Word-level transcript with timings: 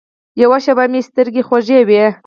یوه 0.41 0.57
شېبه 0.63 0.85
مې 0.91 1.01
سترګې 1.07 1.41
خوږې 1.47 1.79
وې. 1.87 2.03